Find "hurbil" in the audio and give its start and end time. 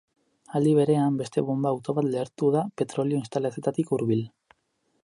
3.97-4.27